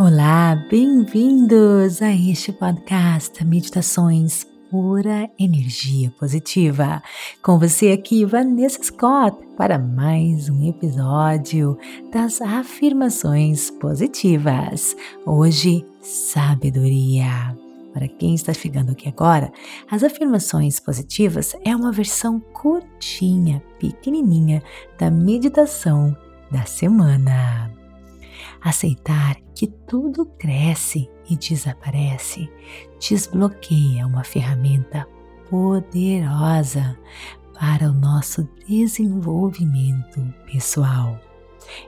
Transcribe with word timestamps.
Olá, 0.00 0.54
bem-vindos 0.70 2.00
a 2.00 2.12
este 2.12 2.52
podcast 2.52 3.44
Meditações 3.44 4.46
Pura 4.70 5.28
Energia 5.36 6.08
Positiva. 6.20 7.02
Com 7.42 7.58
você 7.58 7.90
aqui, 7.90 8.24
Vanessa 8.24 8.80
Scott, 8.80 9.36
para 9.56 9.76
mais 9.76 10.48
um 10.48 10.68
episódio 10.68 11.76
das 12.12 12.40
afirmações 12.40 13.72
positivas. 13.72 14.96
Hoje, 15.26 15.84
sabedoria. 16.00 17.58
Para 17.92 18.06
quem 18.06 18.36
está 18.36 18.54
chegando 18.54 18.92
aqui 18.92 19.08
agora, 19.08 19.50
as 19.90 20.04
afirmações 20.04 20.78
positivas 20.78 21.56
é 21.64 21.74
uma 21.74 21.90
versão 21.90 22.38
curtinha, 22.38 23.60
pequenininha 23.80 24.62
da 24.96 25.10
meditação 25.10 26.16
da 26.52 26.64
semana. 26.66 27.77
Aceitar 28.60 29.36
que 29.54 29.66
tudo 29.66 30.26
cresce 30.38 31.08
e 31.28 31.36
desaparece 31.36 32.50
desbloqueia 32.98 34.06
uma 34.06 34.24
ferramenta 34.24 35.06
poderosa 35.48 36.98
para 37.58 37.90
o 37.90 37.92
nosso 37.92 38.48
desenvolvimento 38.68 40.22
pessoal. 40.46 41.18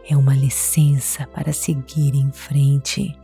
É 0.09 0.17
uma 0.17 0.35
licença 0.35 1.27
para 1.29 1.53
seguir 1.53 2.15
em 2.15 2.31
frente. 2.33 3.17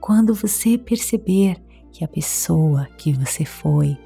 Quando 0.00 0.34
você 0.34 0.78
perceber 0.78 1.56
que 1.92 2.04
a 2.04 2.08
pessoa 2.08 2.86
que 2.96 3.12
você 3.12 3.44
foi 3.44 3.98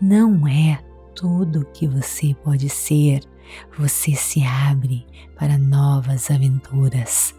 não 0.00 0.46
é 0.46 0.78
tudo 1.14 1.66
que 1.72 1.86
você 1.86 2.34
pode 2.44 2.68
ser, 2.68 3.20
você 3.76 4.14
se 4.14 4.44
abre 4.44 5.06
para 5.36 5.58
novas 5.58 6.30
aventuras. 6.30 7.37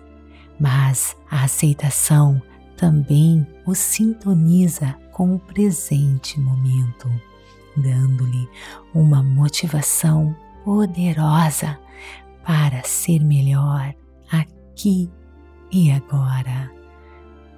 Mas 0.59 1.15
a 1.31 1.43
aceitação 1.43 2.41
também 2.75 3.45
o 3.65 3.73
sintoniza 3.73 4.95
com 5.11 5.35
o 5.35 5.39
presente 5.39 6.39
momento, 6.39 7.09
dando-lhe 7.75 8.49
uma 8.93 9.21
motivação 9.23 10.35
poderosa 10.63 11.79
para 12.45 12.83
ser 12.83 13.19
melhor 13.19 13.93
aqui 14.31 15.09
e 15.71 15.91
agora. 15.91 16.71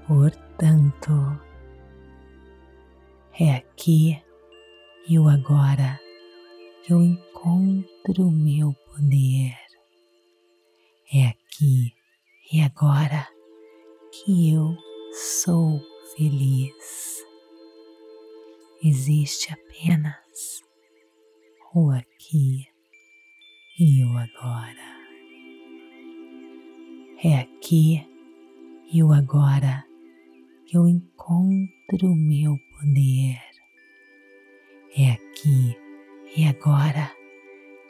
Portanto, 0.07 1.39
é 3.39 3.55
aqui 3.55 4.21
e 5.07 5.17
o 5.17 5.27
agora 5.29 5.99
que 6.83 6.93
eu 6.93 7.01
encontro 7.01 8.27
o 8.27 8.31
meu 8.31 8.73
poder. 8.93 9.55
É 11.13 11.27
aqui 11.27 11.93
e 12.53 12.61
agora 12.61 13.25
que 14.11 14.53
eu 14.53 14.75
sou 15.13 15.79
feliz. 16.15 17.23
Existe 18.83 19.53
apenas 19.53 20.61
o 21.73 21.91
aqui 21.91 22.67
e 23.79 24.03
o 24.03 24.17
agora. 24.17 24.91
É 27.23 27.39
aqui 27.39 28.05
e 28.91 29.01
o 29.01 29.13
agora 29.13 29.85
que 30.65 30.75
eu 30.75 30.87
encontro 30.87 32.07
o 32.07 32.15
meu 32.15 32.57
poder. 32.77 33.39
É 34.97 35.11
aqui 35.11 35.77
e 36.35 36.45
agora 36.45 37.15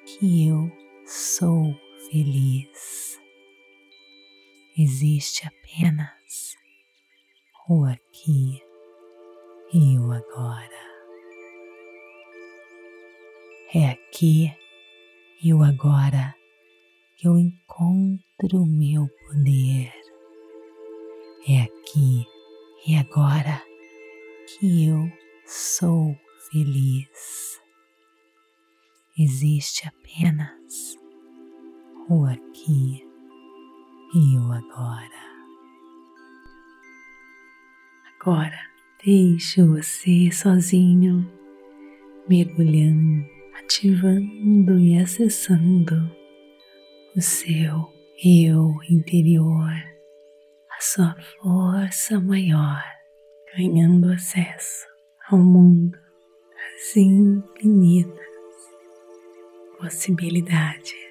que 0.05 0.47
eu 0.47 0.71
sou 1.05 1.73
feliz. 2.11 2.70
Existe 4.83 5.47
apenas 5.47 6.57
o 7.69 7.85
aqui 7.85 8.63
e 9.71 9.99
o 9.99 10.11
agora. 10.11 10.81
É 13.75 13.91
aqui 13.91 14.51
e 15.43 15.53
o 15.53 15.61
agora 15.61 16.33
que 17.15 17.27
eu 17.27 17.37
encontro 17.37 18.63
o 18.63 18.65
meu 18.65 19.07
poder. 19.27 19.93
É 21.47 21.61
aqui 21.61 22.25
e 22.87 22.95
agora 22.95 23.61
que 24.47 24.87
eu 24.87 25.11
sou 25.45 26.17
feliz. 26.49 27.61
Existe 29.15 29.87
apenas 29.87 30.97
o 32.09 32.25
aqui 32.25 33.10
e 34.13 34.37
o 34.37 34.51
agora. 34.51 35.21
Agora 38.19 38.59
deixe 39.03 39.63
você 39.63 40.31
sozinho, 40.31 41.27
mergulhando, 42.27 43.25
ativando 43.59 44.79
e 44.79 44.97
acessando 44.97 46.11
o 47.15 47.21
seu 47.21 47.91
eu 48.23 48.75
interior, 48.89 49.71
a 49.71 50.81
sua 50.81 51.15
força 51.41 52.19
maior 52.19 52.83
ganhando 53.55 54.11
acesso 54.11 54.87
ao 55.29 55.39
mundo 55.39 55.91
das 55.91 56.95
infinitas 56.95 58.21
possibilidades. 59.79 61.10